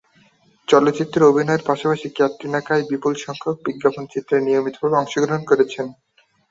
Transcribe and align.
চলচ্চিত্রে 0.67 1.21
অভিনয়ের 1.25 1.65
পাশাপাশি 1.69 2.07
ক্যাটরিনা 2.09 2.59
কাইফ 2.67 2.85
বিপুলসংখ্যক 2.91 3.55
বিজ্ঞাপন 3.65 4.03
চিত্রে 4.13 4.35
নিয়মিতভাবে 4.39 4.99
অংশগ্রহণ 4.99 5.41
করছেন। 5.49 5.85